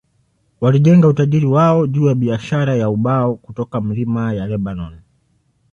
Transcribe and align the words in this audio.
Walijenga 0.61 1.07
utajiri 1.07 1.45
wao 1.45 1.87
juu 1.87 2.07
ya 2.07 2.15
biashara 2.15 2.75
ya 2.75 2.89
ubao 2.89 3.35
kutoka 3.35 3.81
milima 3.81 4.33
ya 4.33 4.47
Lebanoni. 4.47 4.97